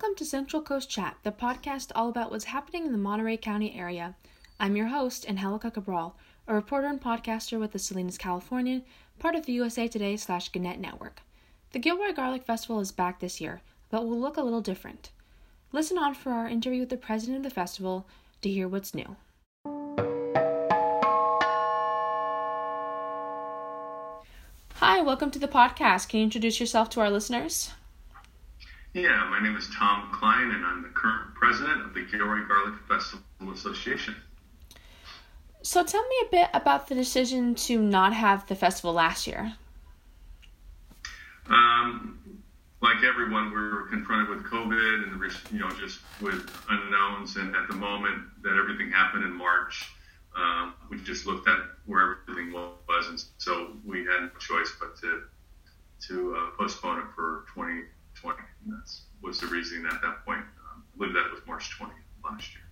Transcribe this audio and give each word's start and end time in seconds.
Welcome 0.00 0.16
to 0.16 0.24
Central 0.24 0.62
Coast 0.62 0.88
Chat, 0.88 1.18
the 1.24 1.30
podcast 1.30 1.92
all 1.94 2.08
about 2.08 2.30
what's 2.30 2.44
happening 2.46 2.86
in 2.86 2.92
the 2.92 2.96
Monterey 2.96 3.36
County 3.36 3.78
area. 3.78 4.16
I'm 4.58 4.74
your 4.74 4.86
host, 4.86 5.28
Angelica 5.28 5.70
Cabral, 5.70 6.16
a 6.48 6.54
reporter 6.54 6.86
and 6.86 6.98
podcaster 6.98 7.60
with 7.60 7.72
the 7.72 7.78
Salinas 7.78 8.16
Californian, 8.16 8.82
part 9.18 9.34
of 9.34 9.44
the 9.44 9.52
USA 9.52 9.88
Today 9.88 10.16
slash 10.16 10.48
Gannett 10.48 10.80
Network. 10.80 11.20
The 11.72 11.80
Gilroy 11.80 12.14
Garlic 12.14 12.44
Festival 12.44 12.80
is 12.80 12.92
back 12.92 13.20
this 13.20 13.42
year, 13.42 13.60
but 13.90 14.06
will 14.06 14.18
look 14.18 14.38
a 14.38 14.42
little 14.42 14.62
different. 14.62 15.10
Listen 15.70 15.98
on 15.98 16.14
for 16.14 16.32
our 16.32 16.48
interview 16.48 16.80
with 16.80 16.88
the 16.88 16.96
president 16.96 17.36
of 17.36 17.42
the 17.42 17.50
festival 17.54 18.06
to 18.40 18.48
hear 18.48 18.68
what's 18.68 18.94
new. 18.94 19.16
Hi, 24.76 25.02
welcome 25.02 25.30
to 25.30 25.38
the 25.38 25.46
podcast. 25.46 26.08
Can 26.08 26.20
you 26.20 26.24
introduce 26.24 26.58
yourself 26.58 26.88
to 26.90 27.00
our 27.02 27.10
listeners? 27.10 27.72
Yeah, 28.92 29.28
my 29.30 29.40
name 29.40 29.56
is 29.56 29.68
Tom 29.72 30.10
Klein, 30.12 30.50
and 30.50 30.66
I'm 30.66 30.82
the 30.82 30.88
current 30.88 31.34
president 31.36 31.82
of 31.82 31.94
the 31.94 32.02
Gilroy 32.02 32.44
Garlic 32.48 32.74
Festival 32.88 33.52
Association. 33.52 34.16
So 35.62 35.84
tell 35.84 36.02
me 36.02 36.16
a 36.26 36.30
bit 36.30 36.50
about 36.54 36.88
the 36.88 36.96
decision 36.96 37.54
to 37.54 37.80
not 37.80 38.12
have 38.12 38.48
the 38.48 38.56
festival 38.56 38.92
last 38.92 39.28
year. 39.28 39.54
Um, 41.48 42.42
like 42.82 43.04
everyone, 43.04 43.50
we 43.50 43.60
were 43.60 43.86
confronted 43.90 44.28
with 44.28 44.44
COVID 44.46 45.04
and 45.04 45.20
the, 45.20 45.38
you 45.52 45.60
know 45.60 45.70
just 45.78 46.00
with 46.20 46.50
unknowns, 46.68 47.36
and 47.36 47.54
at 47.54 47.68
the 47.68 47.76
moment 47.76 48.24
that 48.42 48.56
everything 48.56 48.90
happened 48.90 49.24
in 49.24 49.32
March, 49.32 49.88
um, 50.36 50.74
we 50.90 50.98
just 50.98 51.26
looked 51.26 51.48
at 51.48 51.58
where 51.86 52.18
everything 52.28 52.52
was, 52.52 53.06
and 53.08 53.22
so 53.38 53.76
we 53.84 53.98
had 53.98 54.22
no 54.22 54.30
choice 54.40 54.72
but 54.80 54.96
to 54.96 55.22
to 56.08 56.34
uh, 56.34 56.56
postpone 56.56 56.98
it 56.98 57.06
for 57.14 57.44
2020. 58.20 58.38
And 58.64 58.72
that 58.74 58.92
was 59.22 59.40
the 59.40 59.46
reasoning 59.46 59.86
at 59.86 60.00
that 60.02 60.24
point. 60.24 60.40
Um, 60.40 60.84
I 60.94 60.98
believe 60.98 61.14
that 61.14 61.30
was 61.30 61.40
March 61.46 61.78
20th 61.78 61.92
last 62.24 62.52
year. 62.54 62.62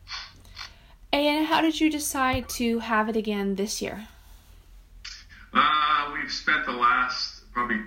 And 1.13 1.47
how 1.47 1.61
did 1.61 1.81
you 1.81 1.91
decide 1.91 2.49
to 2.51 2.81
have 2.81 3.09
it 3.09 3.17
again 3.17 3.55
this 3.55 3.81
year? 3.81 4.09
Uh, 5.55 6.11
we've 6.13 6.31
spent 6.31 6.67
the 6.67 6.73
last, 6.73 7.51
probably 7.53 7.81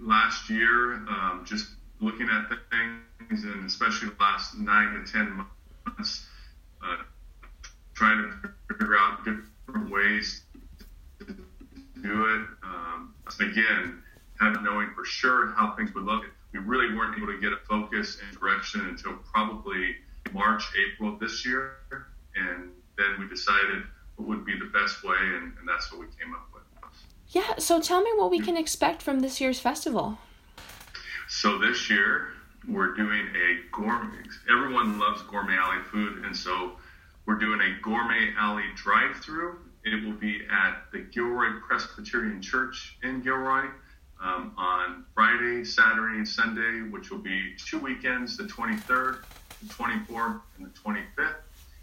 last 0.00 0.48
year, 0.48 0.94
um, 1.08 1.42
just 1.44 1.68
looking 2.00 2.28
at 2.30 2.48
things, 2.70 3.44
and 3.44 3.66
especially 3.66 4.08
the 4.08 4.14
last 4.18 4.56
nine 4.58 5.04
to 5.04 5.12
10 5.12 5.44
months, 5.86 6.26
uh, 6.82 6.96
trying 7.94 8.32
to 8.42 8.50
figure 8.74 8.96
out 8.96 9.18
different 9.18 9.90
ways 9.90 10.44
to 11.20 11.26
do 12.02 12.24
it. 12.24 12.46
Um, 12.62 13.14
again, 13.40 14.02
not 14.40 14.62
knowing 14.64 14.88
for 14.94 15.04
sure 15.04 15.52
how 15.52 15.76
things 15.76 15.94
would 15.94 16.04
look 16.04 16.24
we 16.52 16.60
really 16.60 16.94
weren't 16.94 17.16
able 17.16 17.28
to 17.28 17.40
get 17.40 17.52
a 17.52 17.58
focus 17.68 18.18
and 18.26 18.38
direction 18.38 18.82
until 18.88 19.14
probably 19.32 19.96
March, 20.32 20.64
April 20.86 21.16
this 21.18 21.44
year. 21.46 21.76
And 22.36 22.70
then 22.96 23.16
we 23.18 23.28
decided 23.28 23.84
what 24.16 24.28
would 24.28 24.44
be 24.44 24.58
the 24.58 24.70
best 24.78 25.02
way, 25.02 25.16
and, 25.18 25.52
and 25.58 25.68
that's 25.68 25.90
what 25.90 26.00
we 26.00 26.06
came 26.18 26.34
up 26.34 26.48
with. 26.52 26.62
Yeah, 27.28 27.56
so 27.58 27.80
tell 27.80 28.02
me 28.02 28.10
what 28.16 28.30
we 28.30 28.40
can 28.40 28.56
expect 28.58 29.00
from 29.00 29.20
this 29.20 29.40
year's 29.40 29.58
festival. 29.58 30.18
So 31.28 31.58
this 31.58 31.88
year, 31.88 32.28
we're 32.68 32.94
doing 32.94 33.26
a 33.28 33.74
gourmet, 33.74 34.22
everyone 34.50 34.98
loves 34.98 35.22
gourmet 35.22 35.54
alley 35.54 35.82
food, 35.90 36.24
and 36.24 36.36
so 36.36 36.72
we're 37.24 37.38
doing 37.38 37.60
a 37.60 37.80
gourmet 37.80 38.32
alley 38.38 38.64
drive 38.76 39.16
through. 39.16 39.56
It 39.84 40.04
will 40.04 40.12
be 40.12 40.42
at 40.50 40.84
the 40.92 40.98
Gilroy 40.98 41.58
Presbyterian 41.66 42.42
Church 42.42 42.98
in 43.02 43.22
Gilroy 43.22 43.68
um, 44.22 44.52
on 44.56 45.04
Friday, 45.14 45.64
Saturday, 45.64 46.18
and 46.18 46.28
Sunday, 46.28 46.88
which 46.90 47.10
will 47.10 47.18
be 47.18 47.54
two 47.56 47.78
weekends 47.78 48.36
the 48.36 48.44
23rd, 48.44 49.18
the 49.62 49.74
24th, 49.74 50.40
and 50.56 50.66
the 50.66 50.78
25th. 50.78 51.34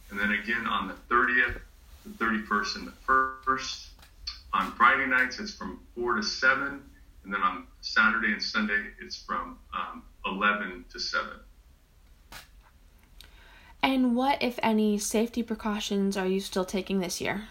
And 0.10 0.20
then 0.20 0.32
again 0.32 0.66
on 0.66 0.88
the 0.88 0.96
30th, 1.14 1.60
the 2.06 2.26
31st, 2.26 2.76
and 2.78 2.88
the 2.88 2.94
1st. 3.08 3.88
On 4.54 4.72
Friday 4.72 5.06
nights, 5.06 5.40
it's 5.40 5.54
from 5.54 5.80
4 5.96 6.16
to 6.16 6.24
7. 6.24 6.82
And 7.24 7.34
then 7.34 7.42
on 7.42 7.68
Saturday 7.82 8.32
and 8.32 8.42
Sunday, 8.42 8.86
it's 9.02 9.22
from 9.22 9.60
um, 9.74 10.04
11 10.26 10.86
to 10.92 11.00
7. 11.00 11.30
And 13.84 14.16
what, 14.16 14.42
if 14.42 14.60
any, 14.64 14.98
safety 14.98 15.44
precautions 15.44 16.18
are 16.18 16.28
you 16.28 16.40
still 16.40 16.66
taking 16.66 17.00
this 17.00 17.22
year? 17.22 17.48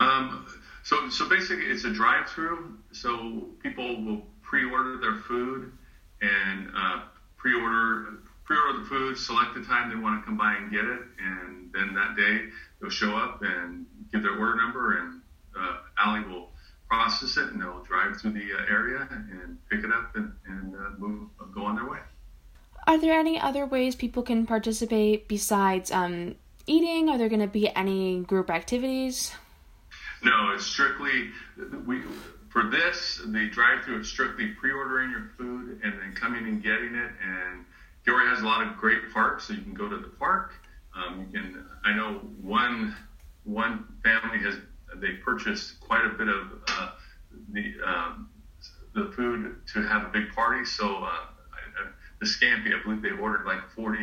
Um, 0.00 0.46
so, 0.86 1.10
so 1.10 1.28
basically, 1.28 1.66
it's 1.66 1.82
a 1.82 1.92
drive-through. 1.92 2.78
So 2.92 3.48
people 3.60 4.04
will 4.04 4.22
pre-order 4.42 4.98
their 4.98 5.16
food 5.16 5.72
and 6.22 6.68
uh, 6.76 7.02
pre-order 7.36 8.20
pre-order 8.44 8.78
the 8.78 8.84
food, 8.84 9.18
select 9.18 9.54
the 9.54 9.64
time 9.64 9.90
they 9.90 9.96
want 9.96 10.20
to 10.20 10.24
come 10.24 10.36
by 10.36 10.54
and 10.54 10.70
get 10.70 10.84
it, 10.84 11.00
and 11.18 11.72
then 11.72 11.92
that 11.94 12.14
day 12.16 12.46
they'll 12.80 12.88
show 12.88 13.16
up 13.16 13.42
and 13.42 13.84
give 14.12 14.22
their 14.22 14.38
order 14.38 14.54
number, 14.54 14.98
and 14.98 15.20
uh, 15.58 15.78
will 16.30 16.50
process 16.88 17.36
it, 17.36 17.48
and 17.48 17.60
they'll 17.60 17.82
drive 17.82 18.16
through 18.20 18.30
the 18.30 18.52
uh, 18.54 18.70
area 18.70 19.08
and 19.10 19.58
pick 19.68 19.82
it 19.82 19.90
up 19.92 20.14
and, 20.14 20.32
and 20.46 20.74
uh, 20.76 20.90
move 20.98 21.28
go 21.52 21.64
on 21.64 21.74
their 21.74 21.88
way. 21.88 21.98
Are 22.86 22.98
there 22.98 23.18
any 23.18 23.40
other 23.40 23.66
ways 23.66 23.96
people 23.96 24.22
can 24.22 24.46
participate 24.46 25.26
besides 25.26 25.90
um, 25.90 26.36
eating? 26.68 27.08
Are 27.08 27.18
there 27.18 27.28
going 27.28 27.40
to 27.40 27.48
be 27.48 27.68
any 27.74 28.20
group 28.20 28.48
activities? 28.48 29.32
No, 30.26 30.50
it's 30.52 30.66
strictly 30.66 31.30
we 31.86 32.02
for 32.48 32.68
this 32.68 33.20
the 33.24 33.48
drive-through 33.48 34.00
is 34.00 34.08
strictly 34.08 34.48
pre-ordering 34.48 35.10
your 35.10 35.30
food 35.38 35.78
and 35.84 35.92
then 36.00 36.14
coming 36.16 36.48
and 36.48 36.60
getting 36.60 36.96
it. 36.96 37.12
And 37.22 37.64
Gilroy 38.04 38.26
has 38.26 38.40
a 38.40 38.44
lot 38.44 38.66
of 38.66 38.76
great 38.76 39.12
parks, 39.12 39.46
so 39.46 39.52
you 39.52 39.62
can 39.62 39.72
go 39.72 39.88
to 39.88 39.96
the 39.96 40.08
park. 40.08 40.50
Um, 40.96 41.28
you 41.30 41.40
can. 41.40 41.64
I 41.84 41.94
know 41.94 42.14
one 42.42 42.92
one 43.44 43.86
family 44.02 44.38
has 44.38 44.56
they 44.96 45.12
purchased 45.24 45.78
quite 45.78 46.04
a 46.04 46.08
bit 46.08 46.26
of 46.26 46.48
uh, 46.70 46.90
the 47.52 47.74
um, 47.86 48.28
the 48.96 49.12
food 49.14 49.54
to 49.74 49.82
have 49.82 50.02
a 50.06 50.08
big 50.08 50.32
party. 50.32 50.64
So 50.64 51.04
uh, 51.04 51.18
the 52.18 52.26
scampi, 52.26 52.74
I 52.74 52.82
believe 52.82 53.00
they 53.00 53.10
ordered 53.10 53.46
like 53.46 53.60
40 53.76 53.98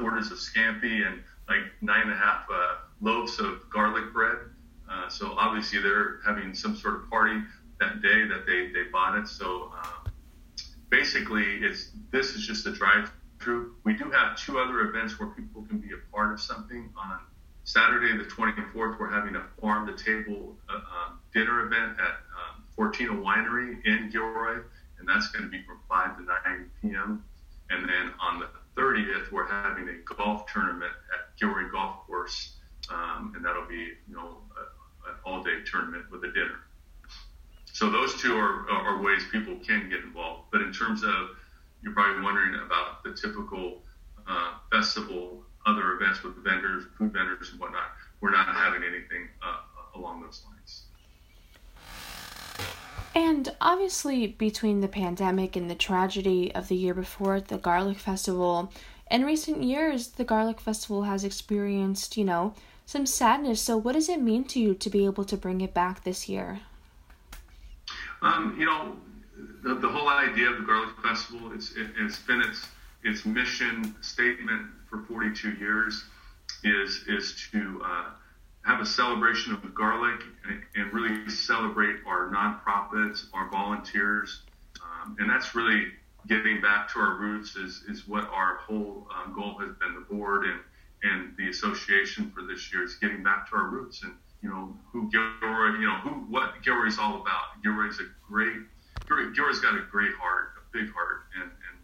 orders 0.00 0.30
of 0.30 0.38
scampi 0.38 1.04
and 1.04 1.20
like 1.48 1.64
nine 1.80 2.02
and 2.02 2.12
a 2.12 2.16
half 2.16 2.44
uh, 2.52 2.76
loaves 3.00 3.40
of 3.40 3.68
garlic 3.70 4.12
bread. 4.12 4.36
Uh, 4.90 5.08
so 5.08 5.34
obviously 5.36 5.80
they're 5.80 6.20
having 6.24 6.54
some 6.54 6.76
sort 6.76 6.96
of 6.96 7.10
party 7.10 7.40
that 7.80 8.02
day 8.02 8.26
that 8.28 8.46
they, 8.46 8.68
they 8.72 8.88
bought 8.90 9.18
it. 9.18 9.28
So 9.28 9.72
um, 9.72 10.12
basically, 10.90 11.44
it's 11.60 11.90
this 12.10 12.34
is 12.34 12.46
just 12.46 12.66
a 12.66 12.72
drive-through. 12.72 13.74
We 13.84 13.94
do 13.94 14.10
have 14.10 14.36
two 14.36 14.58
other 14.58 14.80
events 14.82 15.18
where 15.18 15.30
people 15.30 15.62
can 15.62 15.78
be 15.78 15.88
a 15.88 16.10
part 16.12 16.32
of 16.32 16.40
something. 16.40 16.90
On 16.96 17.18
Saturday, 17.64 18.16
the 18.16 18.24
24th, 18.24 18.98
we're 18.98 19.10
having 19.10 19.36
a 19.36 19.44
farm-to-table 19.60 20.56
uh, 20.68 20.72
um, 20.72 21.18
dinner 21.32 21.66
event 21.66 21.98
at 21.98 22.16
um, 22.38 23.22
Winery 23.24 23.84
in 23.84 24.10
Gilroy, 24.10 24.60
and 24.98 25.08
that's 25.08 25.28
going 25.28 25.44
to 25.44 25.50
be 25.50 25.62
from 25.64 25.80
5 25.88 26.18
to 26.18 26.22
9 26.22 26.70
p.m. 26.82 27.24
And 27.70 27.88
then 27.88 28.12
on 28.20 28.40
the 28.40 28.48
30th, 28.76 29.32
we're 29.32 29.48
having 29.48 29.88
a 29.88 30.14
golf 30.14 30.46
tournament 30.52 30.92
at 31.12 31.36
Gilroy 31.38 31.70
Golf 31.72 32.06
Course, 32.06 32.56
um, 32.92 33.32
and 33.34 33.44
that'll 33.44 33.66
be 33.66 33.92
you 34.08 34.14
know 34.14 34.38
all-day 35.24 35.62
tournament 35.70 36.04
with 36.10 36.24
a 36.24 36.32
dinner. 36.32 36.60
So 37.72 37.90
those 37.90 38.14
two 38.20 38.36
are, 38.36 38.70
are 38.70 39.02
ways 39.02 39.22
people 39.32 39.56
can 39.66 39.90
get 39.90 40.00
involved. 40.00 40.44
But 40.52 40.62
in 40.62 40.72
terms 40.72 41.02
of, 41.02 41.30
you're 41.82 41.92
probably 41.92 42.22
wondering 42.22 42.54
about 42.54 43.02
the 43.02 43.12
typical 43.12 43.82
uh, 44.26 44.54
festival, 44.70 45.42
other 45.66 45.92
events 45.94 46.22
with 46.22 46.42
vendors, 46.44 46.84
food 46.96 47.12
vendors 47.12 47.50
and 47.50 47.60
whatnot. 47.60 47.88
We're 48.20 48.30
not 48.30 48.46
having 48.46 48.82
anything 48.82 49.28
uh, 49.42 49.98
along 49.98 50.22
those 50.22 50.42
lines. 50.46 50.84
And 53.14 53.54
obviously, 53.60 54.26
between 54.26 54.80
the 54.80 54.88
pandemic 54.88 55.56
and 55.56 55.70
the 55.70 55.74
tragedy 55.74 56.54
of 56.54 56.68
the 56.68 56.74
year 56.74 56.94
before 56.94 57.40
the 57.40 57.58
Garlic 57.58 57.98
Festival, 57.98 58.72
in 59.10 59.24
recent 59.24 59.62
years, 59.62 60.08
the 60.08 60.24
Garlic 60.24 60.60
Festival 60.60 61.02
has 61.02 61.22
experienced, 61.22 62.16
you 62.16 62.24
know, 62.24 62.54
some 62.86 63.06
sadness. 63.06 63.60
So, 63.60 63.76
what 63.76 63.92
does 63.92 64.08
it 64.08 64.20
mean 64.20 64.44
to 64.44 64.60
you 64.60 64.74
to 64.74 64.90
be 64.90 65.04
able 65.04 65.24
to 65.24 65.36
bring 65.36 65.60
it 65.60 65.74
back 65.74 66.04
this 66.04 66.28
year? 66.28 66.60
Um, 68.22 68.56
you 68.58 68.64
know, 68.64 68.96
the, 69.62 69.74
the, 69.74 69.88
whole 69.88 70.08
idea 70.08 70.48
of 70.48 70.58
the 70.58 70.64
Garlic 70.64 70.94
Festival, 71.02 71.52
it's, 71.52 71.72
it, 71.76 71.88
has 72.00 72.18
been 72.20 72.40
its, 72.40 72.66
its 73.02 73.26
mission 73.26 73.94
statement 74.00 74.66
for 74.88 75.02
42 75.02 75.52
years 75.52 76.04
is, 76.62 77.04
is 77.06 77.48
to 77.52 77.82
uh, 77.84 78.04
have 78.64 78.80
a 78.80 78.86
celebration 78.86 79.52
of 79.52 79.74
garlic 79.74 80.22
and, 80.48 80.62
and, 80.74 80.92
really 80.92 81.28
celebrate 81.28 81.96
our 82.06 82.30
nonprofits, 82.30 83.26
our 83.34 83.50
volunteers. 83.50 84.42
Um, 84.82 85.16
and 85.18 85.28
that's 85.28 85.54
really 85.54 85.88
getting 86.26 86.62
back 86.62 86.90
to 86.92 86.98
our 86.98 87.16
roots 87.16 87.56
is, 87.56 87.82
is 87.88 88.08
what 88.08 88.26
our 88.28 88.56
whole 88.56 89.06
um, 89.14 89.34
goal 89.34 89.58
has 89.58 89.76
been. 89.76 89.94
The 89.94 90.14
board 90.14 90.44
and, 90.44 90.60
and 91.04 91.36
the 91.36 91.50
association 91.50 92.32
for 92.34 92.42
this 92.42 92.72
year 92.72 92.82
is 92.82 92.96
getting 92.96 93.22
back 93.22 93.48
to 93.50 93.56
our 93.56 93.68
roots 93.68 94.02
and 94.02 94.12
you 94.42 94.48
know 94.48 94.74
who 94.90 95.10
Gilroy, 95.10 95.78
you 95.78 95.86
know 95.86 95.96
who 95.98 96.10
what 96.32 96.62
Gilroy's 96.62 96.98
all 96.98 97.20
about. 97.20 97.62
Gilroy's 97.62 98.00
a 98.00 98.08
great 98.26 98.56
Gilroy, 99.06 99.30
Gilroy's 99.32 99.60
got 99.60 99.74
a 99.74 99.82
great 99.90 100.14
heart, 100.14 100.54
a 100.56 100.76
big 100.76 100.92
heart, 100.92 101.26
and, 101.34 101.44
and 101.44 101.78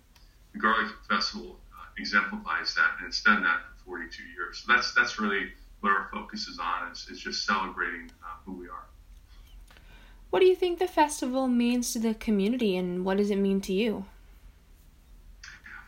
the 0.52 0.58
Garlic 0.58 0.88
Festival 1.08 1.58
uh, 1.72 1.84
exemplifies 1.98 2.74
that, 2.74 2.96
and 2.98 3.08
it's 3.08 3.22
done 3.22 3.42
that 3.42 3.60
for 3.84 3.96
42 3.96 4.22
years. 4.24 4.64
So 4.64 4.72
that's 4.72 4.94
that's 4.94 5.18
really 5.20 5.50
what 5.80 5.90
our 5.90 6.08
focus 6.12 6.48
is 6.48 6.58
on. 6.58 6.90
Is, 6.90 7.06
is 7.10 7.20
just 7.20 7.46
celebrating 7.46 8.10
uh, 8.24 8.36
who 8.44 8.52
we 8.52 8.66
are. 8.66 8.86
What 10.30 10.40
do 10.40 10.46
you 10.46 10.54
think 10.54 10.78
the 10.78 10.86
festival 10.86 11.48
means 11.48 11.92
to 11.92 11.98
the 11.98 12.14
community, 12.14 12.76
and 12.76 13.04
what 13.04 13.16
does 13.16 13.30
it 13.30 13.36
mean 13.36 13.60
to 13.62 13.72
you? 13.72 14.04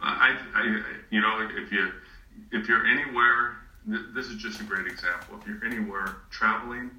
I, 0.05 0.37
I, 0.53 0.83
you 1.11 1.21
know, 1.21 1.49
if 1.57 1.71
you 1.71 1.93
if 2.51 2.69
you're 2.69 2.87
anywhere, 2.87 3.57
this 3.87 4.27
is 4.27 4.37
just 4.37 4.61
a 4.61 4.65
great 4.65 4.87
example. 4.87 5.39
If 5.41 5.47
you're 5.47 5.65
anywhere 5.65 6.17
traveling, 6.31 6.91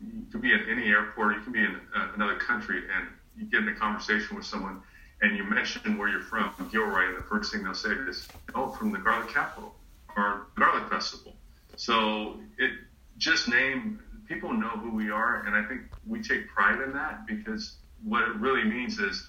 you 0.00 0.24
could 0.30 0.42
be 0.42 0.54
at 0.54 0.68
any 0.68 0.88
airport, 0.88 1.36
you 1.36 1.42
can 1.42 1.52
be 1.52 1.64
in 1.64 1.80
uh, 1.96 2.08
another 2.14 2.36
country, 2.36 2.82
and 2.96 3.08
you 3.36 3.46
get 3.46 3.62
in 3.62 3.68
a 3.68 3.74
conversation 3.74 4.36
with 4.36 4.44
someone, 4.44 4.80
and 5.22 5.36
you 5.36 5.42
mention 5.42 5.98
where 5.98 6.08
you're 6.08 6.20
from, 6.20 6.52
Gilroy, 6.70 7.08
and 7.08 7.16
the 7.16 7.22
first 7.22 7.52
thing 7.52 7.64
they'll 7.64 7.74
say 7.74 7.90
is, 7.90 8.28
"Oh, 8.54 8.68
from 8.68 8.92
the 8.92 8.98
Garlic 8.98 9.28
Capital 9.28 9.74
or 10.16 10.46
Garlic 10.56 10.88
Festival." 10.88 11.34
So 11.76 12.38
it 12.58 12.72
just 13.16 13.48
name 13.48 14.00
people 14.28 14.52
know 14.52 14.68
who 14.68 14.90
we 14.90 15.10
are, 15.10 15.44
and 15.46 15.56
I 15.56 15.64
think 15.64 15.82
we 16.06 16.22
take 16.22 16.48
pride 16.48 16.80
in 16.80 16.92
that 16.92 17.26
because 17.26 17.76
what 18.04 18.22
it 18.22 18.36
really 18.36 18.62
means 18.62 18.98
is 18.98 19.26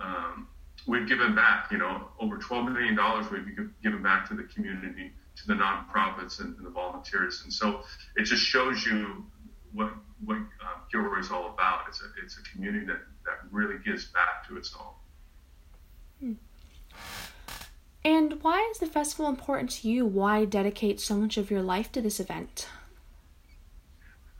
um, 0.00 0.48
we've 0.86 1.08
given 1.08 1.34
back. 1.34 1.70
You 1.70 1.78
know, 1.78 2.08
over 2.18 2.36
twelve 2.38 2.70
million 2.70 2.94
dollars 2.94 3.30
we've 3.30 3.46
given 3.82 4.02
back 4.02 4.28
to 4.28 4.34
the 4.34 4.44
community, 4.44 5.12
to 5.36 5.46
the 5.46 5.54
nonprofits 5.54 6.40
and, 6.40 6.56
and 6.56 6.66
the 6.66 6.70
volunteers, 6.70 7.42
and 7.44 7.52
so 7.52 7.82
it 8.16 8.24
just 8.24 8.42
shows 8.42 8.84
you 8.84 9.24
what 9.72 9.92
what 10.24 10.36
uh, 10.36 10.78
Gilroy 10.90 11.20
is 11.20 11.30
all 11.30 11.50
about. 11.50 11.82
It's 11.88 12.02
a 12.02 12.06
it's 12.22 12.38
a 12.38 12.42
community 12.42 12.86
that 12.86 13.00
that 13.24 13.38
really 13.50 13.76
gives 13.84 14.06
back 14.06 14.46
to 14.48 14.56
its 14.56 14.74
own. 14.78 14.94
Hmm. 16.20 16.32
And 18.04 18.42
why 18.42 18.66
is 18.70 18.78
the 18.78 18.86
festival 18.86 19.28
important 19.28 19.70
to 19.70 19.88
you? 19.88 20.06
Why 20.06 20.44
dedicate 20.44 21.00
so 21.00 21.16
much 21.16 21.36
of 21.36 21.50
your 21.50 21.62
life 21.62 21.92
to 21.92 22.00
this 22.00 22.18
event? 22.18 22.66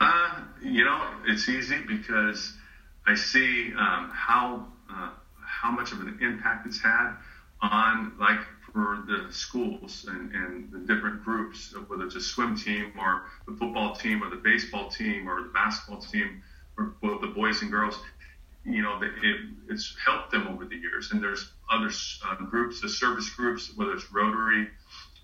Uh, 0.00 0.40
you 0.62 0.82
know, 0.82 1.10
it's 1.26 1.46
easy 1.48 1.76
because 1.86 2.54
I 3.06 3.14
see 3.14 3.72
um, 3.78 4.10
how 4.14 4.66
how 5.60 5.70
much 5.70 5.92
of 5.92 6.00
an 6.00 6.18
impact 6.20 6.66
it's 6.66 6.80
had 6.80 7.16
on 7.60 8.12
like 8.18 8.40
for 8.72 9.04
the 9.06 9.32
schools 9.32 10.06
and, 10.08 10.32
and 10.32 10.72
the 10.72 10.78
different 10.78 11.22
groups, 11.24 11.74
whether 11.88 12.04
it's 12.04 12.14
a 12.14 12.20
swim 12.20 12.56
team 12.56 12.92
or 12.98 13.24
the 13.46 13.52
football 13.56 13.94
team 13.94 14.22
or 14.22 14.30
the 14.30 14.36
baseball 14.36 14.88
team 14.88 15.28
or 15.28 15.42
the 15.42 15.50
basketball 15.50 16.00
team 16.00 16.42
or 16.78 16.94
both 17.02 17.20
the 17.20 17.26
boys 17.26 17.60
and 17.62 17.70
girls. 17.70 17.98
You 18.64 18.82
know, 18.82 19.00
it, 19.02 19.36
it's 19.68 19.96
helped 20.04 20.30
them 20.30 20.46
over 20.46 20.64
the 20.64 20.76
years. 20.76 21.10
And 21.12 21.22
there's 21.22 21.50
other 21.70 21.90
uh, 22.26 22.36
groups, 22.44 22.80
the 22.80 22.88
service 22.88 23.28
groups, 23.30 23.72
whether 23.74 23.92
it's 23.92 24.10
Rotary 24.12 24.68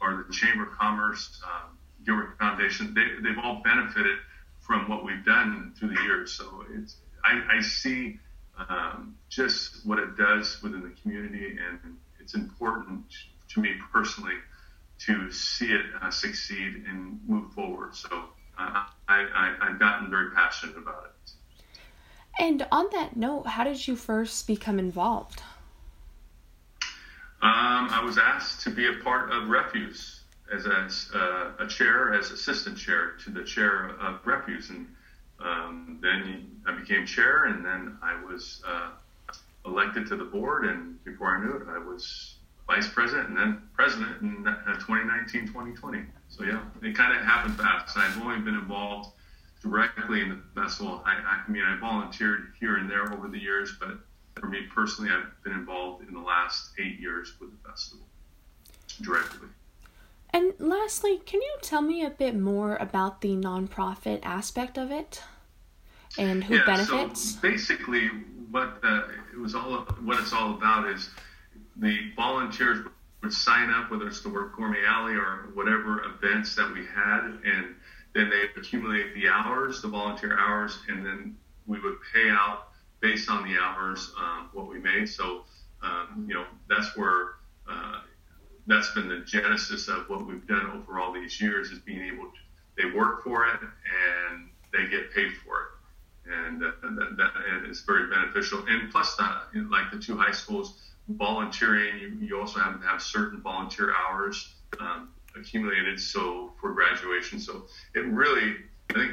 or 0.01 0.25
the 0.27 0.35
Chamber 0.35 0.65
of 0.65 0.73
Commerce, 0.73 1.41
um, 1.45 1.79
Gilroy 2.05 2.27
Foundation, 2.39 2.95
they, 2.95 3.23
they've 3.23 3.39
all 3.43 3.63
benefited 3.63 4.19
from 4.61 4.89
what 4.89 5.05
we've 5.05 5.25
done 5.25 5.73
through 5.79 5.95
the 5.95 6.03
years. 6.03 6.33
So 6.33 6.65
it's, 6.75 6.97
I, 7.25 7.59
I 7.59 7.61
see 7.61 8.19
um, 8.69 9.17
just 9.29 9.85
what 9.87 9.99
it 9.99 10.17
does 10.17 10.63
within 10.63 10.83
the 10.83 10.95
community, 11.03 11.59
and 11.59 11.97
it's 12.21 12.35
important 12.35 13.05
to 13.49 13.61
me 13.61 13.71
personally 13.93 14.35
to 14.99 15.31
see 15.31 15.67
it 15.67 15.85
uh, 16.01 16.11
succeed 16.11 16.85
and 16.89 17.21
move 17.27 17.53
forward. 17.53 17.95
So 17.95 18.09
uh, 18.59 18.85
I, 19.09 19.27
I, 19.35 19.55
I've 19.61 19.79
gotten 19.79 20.11
very 20.11 20.31
passionate 20.31 20.77
about 20.77 21.05
it. 21.05 21.33
And 22.39 22.67
on 22.71 22.87
that 22.93 23.17
note, 23.17 23.47
how 23.47 23.65
did 23.65 23.87
you 23.87 23.97
first 23.97 24.47
become 24.47 24.79
involved? 24.79 25.43
Um, 27.43 27.89
I 27.91 28.03
was 28.03 28.19
asked 28.19 28.63
to 28.63 28.71
be 28.71 28.87
a 28.87 28.95
part 29.05 29.31
of 29.31 29.49
Refuse 29.49 30.21
as 30.53 30.67
a, 30.67 30.89
uh, 31.19 31.65
a 31.65 31.67
chair, 31.67 32.15
as 32.15 32.31
assistant 32.31 32.79
chair 32.79 33.13
to 33.25 33.31
the 33.31 33.43
chair 33.43 33.91
of 34.01 34.21
refuse. 34.25 34.71
And 34.71 34.87
um, 35.41 35.99
then 36.03 36.51
I 36.67 36.73
became 36.79 37.07
chair, 37.07 37.45
and 37.45 37.65
then 37.65 37.99
I 38.03 38.23
was 38.25 38.63
uh, 38.67 38.91
elected 39.65 40.07
to 40.09 40.17
the 40.17 40.25
board. 40.25 40.65
And 40.65 41.03
before 41.05 41.37
I 41.37 41.45
knew 41.45 41.57
it, 41.57 41.63
I 41.69 41.79
was 41.79 42.37
vice 42.67 42.89
president 42.89 43.29
and 43.29 43.39
then 43.39 43.63
president 43.75 44.21
in 44.23 44.45
2019, 44.45 45.47
2020. 45.47 46.03
So 46.29 46.45
yeah, 46.45 46.61
it 46.83 46.97
kind 46.97 47.17
of 47.17 47.25
happened 47.25 47.57
fast. 47.57 47.97
I've 47.97 48.21
only 48.21 48.41
been 48.41 48.55
involved 48.55 49.11
directly 49.63 50.21
in 50.21 50.29
the 50.31 50.61
festival. 50.61 51.03
I, 51.07 51.43
I 51.47 51.51
mean, 51.51 51.63
I 51.63 51.79
volunteered 51.79 52.53
here 52.59 52.77
and 52.77 52.91
there 52.91 53.13
over 53.13 53.29
the 53.29 53.39
years, 53.39 53.77
but 53.79 53.99
for 54.35 54.47
me 54.47 54.63
personally, 54.75 55.11
I've 55.11 55.43
been 55.45 55.53
involved 55.53 56.07
in 56.07 56.15
the 56.15 56.21
last 56.21 56.71
eight 56.79 56.99
years 57.01 57.35
with 57.41 57.51
the 57.51 57.69
festival 57.69 58.07
directly. 59.03 59.46
And 60.37 60.53
lastly, 60.59 61.23
can 61.25 61.41
you 61.41 61.57
tell 61.63 61.81
me 61.81 62.05
a 62.05 62.11
bit 62.11 62.37
more 62.39 62.77
about 62.77 63.23
the 63.23 63.31
nonprofit 63.31 64.21
aspect 64.23 64.77
of 64.77 64.91
it 64.91 65.23
and 66.19 66.45
who 66.45 66.57
yeah, 66.57 66.67
benefits? 66.67 67.37
So 67.37 67.41
basically, 67.41 68.09
what 68.51 68.83
the, 68.83 69.09
it 69.33 69.39
was 69.39 69.55
all 69.55 69.87
what 70.03 70.21
it's 70.21 70.35
all 70.35 70.53
about 70.53 70.89
is 70.89 71.09
the 71.77 72.13
volunteers 72.17 72.87
would 73.23 73.33
sign 73.33 73.71
up, 73.71 73.91
whether 73.91 74.09
it's 74.09 74.21
to 74.25 74.29
work 74.29 74.55
Gourmet 74.55 74.85
Alley 74.87 75.15
or 75.15 75.49
whatever 75.55 76.05
events 76.05 76.55
that 76.57 76.71
we 76.71 76.85
had, 76.85 77.39
and 77.43 77.75
then 78.15 78.29
they 78.29 78.43
accumulate 78.61 79.15
the 79.15 79.29
hours, 79.29 79.81
the 79.81 79.89
volunteer 79.89 80.39
hours, 80.39 80.81
and 80.91 81.07
then 81.07 81.35
we 81.67 81.81
would 81.81 81.97
pay 82.13 82.29
out 82.29 82.69
based 83.01 83.31
on 83.31 83.43
the 83.51 83.59
hours 83.59 84.13
um, 84.21 84.51
what 84.53 84.69
we 84.69 84.81
made. 84.81 85.09
So, 85.09 85.45
um, 85.83 86.27
you 86.29 86.35
know, 86.35 86.45
that's 86.69 86.95
where 86.95 87.37
uh, 87.67 88.01
that's 88.67 88.93
been 88.93 89.09
the 89.09 89.21
genesis 89.21 89.89
of 89.89 90.09
what 90.09 90.27
we've 90.27 90.47
done 90.47 90.67
over 90.75 90.99
all 90.99 91.13
these 91.13 91.41
years 91.41 91.71
is 91.71 91.79
being 91.79 92.03
able 92.03 92.25
to 92.25 92.39
they 92.77 92.91
work 92.91 93.25
for 93.25 93.47
it 93.47 93.61
and 93.61 94.49
they 94.73 94.89
get 94.91 95.13
paid 95.15 95.33
for 95.45 95.63
it. 95.63 95.69
And 96.31 96.63
uh, 96.63 96.73
that, 96.83 97.17
that 97.17 97.31
and 97.51 97.67
it's 97.67 97.81
very 97.81 98.11
beneficial. 98.11 98.65
And 98.69 98.91
plus 98.91 99.17
uh, 99.19 99.41
like 99.71 99.91
the 99.93 99.99
two 99.99 100.17
high 100.17 100.33
schools 100.33 100.81
volunteering 101.09 101.99
you, 101.99 102.19
you 102.21 102.39
also 102.39 102.59
have 102.59 102.81
to 102.81 102.87
have 102.87 103.01
certain 103.01 103.41
volunteer 103.41 103.95
hours 103.95 104.55
um, 104.81 105.11
accumulated 105.37 106.01
so 106.01 106.53
for 106.61 106.73
graduation. 106.73 107.39
So 107.39 107.67
it 107.95 108.01
really 108.01 108.57
i 108.91 108.95
think 108.95 109.13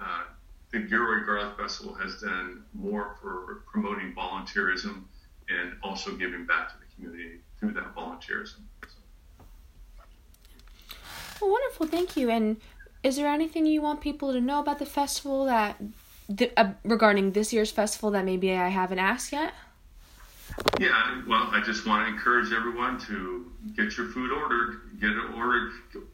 uh, 0.00 0.24
the 0.72 0.80
Gilroy 0.80 1.24
Garlic 1.24 1.56
Festival 1.58 1.94
has 1.94 2.20
done 2.20 2.64
more 2.72 3.16
for 3.20 3.62
promoting 3.70 4.14
volunteerism 4.14 5.04
and 5.48 5.72
also 5.82 6.12
giving 6.12 6.46
back 6.46 6.68
to 6.70 6.74
the 6.78 6.94
community 6.94 7.40
through 7.58 7.72
that 7.72 7.94
volunteerism. 7.94 8.62
Well, 11.42 11.50
wonderful, 11.50 11.88
thank 11.88 12.16
you. 12.16 12.30
And 12.30 12.58
is 13.02 13.16
there 13.16 13.26
anything 13.26 13.66
you 13.66 13.82
want 13.82 14.00
people 14.00 14.32
to 14.32 14.40
know 14.40 14.60
about 14.60 14.78
the 14.78 14.86
festival 14.86 15.44
that 15.46 15.76
th- 16.34 16.52
uh, 16.56 16.70
regarding 16.84 17.32
this 17.32 17.52
year's 17.52 17.72
festival 17.72 18.12
that 18.12 18.24
maybe 18.24 18.52
I 18.52 18.68
haven't 18.68 19.00
asked 19.00 19.32
yet? 19.32 19.52
Yeah, 20.78 21.22
well, 21.26 21.48
I 21.50 21.60
just 21.60 21.84
want 21.84 22.06
to 22.06 22.14
encourage 22.14 22.52
everyone 22.52 23.00
to 23.06 23.50
get 23.74 23.96
your 23.96 24.06
food 24.06 24.30
ordered, 24.30 25.00
get 25.00 25.10
it 25.10 25.34
ordered, 25.34 25.72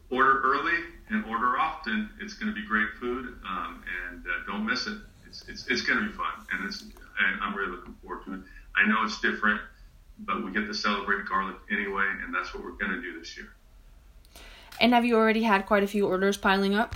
order 0.09 0.41
early 0.43 0.79
and 1.09 1.23
order 1.25 1.59
often. 1.59 2.09
It's 2.19 2.33
going 2.33 2.51
to 2.51 2.59
be 2.59 2.65
great 2.65 2.89
food, 2.99 3.35
um, 3.47 3.83
and 4.09 4.25
uh, 4.25 4.51
don't 4.51 4.65
miss 4.65 4.87
it. 4.87 4.97
It's, 5.27 5.47
it's, 5.47 5.67
it's 5.67 5.81
going 5.83 5.99
to 5.99 6.05
be 6.05 6.11
fun, 6.11 6.33
and 6.53 6.65
it's 6.65 6.81
and 6.81 7.41
I'm 7.43 7.53
really 7.53 7.69
looking 7.71 7.93
forward 8.01 8.25
to 8.25 8.33
it. 8.33 8.39
I 8.75 8.87
know 8.87 9.03
it's 9.03 9.19
different, 9.21 9.61
but 10.19 10.43
we 10.43 10.51
get 10.51 10.65
to 10.65 10.73
celebrate 10.73 11.25
garlic 11.25 11.57
anyway, 11.69 12.07
and 12.23 12.33
that's 12.33 12.51
what 12.55 12.63
we're 12.63 12.71
going 12.71 12.93
to 12.93 13.01
do 13.01 13.19
this 13.19 13.37
year. 13.37 13.49
And 14.79 14.93
have 14.93 15.05
you 15.05 15.15
already 15.17 15.43
had 15.43 15.65
quite 15.65 15.83
a 15.83 15.87
few 15.87 16.07
orders 16.07 16.37
piling 16.37 16.73
up? 16.73 16.95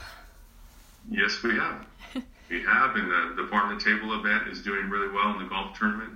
Yes, 1.10 1.44
we 1.44 1.56
have. 1.56 1.86
we 2.50 2.64
have, 2.64 2.96
and 2.96 3.12
the, 3.12 3.44
the 3.44 3.48
farm 3.50 3.78
to 3.78 3.84
table 3.84 4.18
event 4.18 4.48
is 4.48 4.62
doing 4.62 4.90
really 4.90 5.10
well, 5.10 5.32
and 5.32 5.42
the 5.42 5.50
golf 5.50 5.78
tournament 5.78 6.14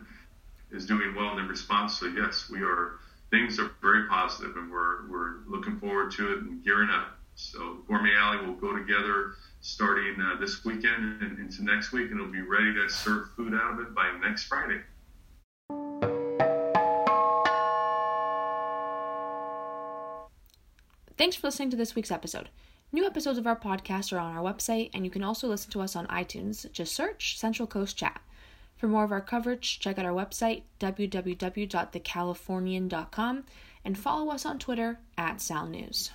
is 0.71 0.85
doing 0.85 1.13
well 1.15 1.31
in 1.31 1.37
the 1.37 1.49
response. 1.49 1.99
So 1.99 2.07
yes, 2.07 2.49
we 2.49 2.61
are. 2.61 2.99
Things 3.29 3.59
are 3.59 3.71
very 3.81 4.07
positive, 4.07 4.55
and 4.55 4.71
we're 4.71 5.09
we're 5.09 5.39
looking 5.47 5.79
forward 5.79 6.11
to 6.13 6.33
it 6.33 6.39
and 6.43 6.63
gearing 6.63 6.89
up. 6.89 7.17
So 7.35 7.79
Gourmet 7.87 8.15
Alley 8.15 8.45
will 8.45 8.55
go 8.55 8.75
together 8.75 9.33
starting 9.61 10.15
uh, 10.21 10.39
this 10.39 10.63
weekend 10.63 11.21
and 11.21 11.37
into 11.37 11.63
next 11.63 11.91
week, 11.91 12.09
and 12.09 12.19
it'll 12.19 12.31
be 12.31 12.41
ready 12.41 12.73
to 12.73 12.89
serve 12.89 13.29
food 13.35 13.53
out 13.53 13.73
of 13.73 13.79
it 13.81 13.93
by 13.93 14.11
next 14.25 14.45
Friday. 14.45 14.79
Thanks 21.17 21.35
for 21.35 21.47
listening 21.47 21.71
to 21.71 21.77
this 21.77 21.95
week's 21.95 22.11
episode. 22.11 22.49
New 22.91 23.03
episodes 23.03 23.39
of 23.39 23.47
our 23.47 23.55
podcast 23.55 24.13
are 24.13 24.19
on 24.19 24.35
our 24.35 24.43
website, 24.43 24.91
and 24.93 25.03
you 25.03 25.09
can 25.09 25.23
also 25.23 25.47
listen 25.47 25.71
to 25.71 25.81
us 25.81 25.95
on 25.95 26.05
iTunes. 26.07 26.71
Just 26.71 26.93
search 26.93 27.39
Central 27.39 27.67
Coast 27.67 27.97
Chat. 27.97 28.21
For 28.77 28.87
more 28.87 29.03
of 29.03 29.11
our 29.11 29.19
coverage, 29.19 29.79
check 29.79 29.97
out 29.97 30.05
our 30.05 30.13
website, 30.13 30.61
www.thecalifornian.com, 30.79 33.43
and 33.83 33.97
follow 33.97 34.31
us 34.31 34.45
on 34.45 34.59
Twitter 34.59 34.99
at 35.17 35.41
Sal 35.41 35.65
News. 35.65 36.11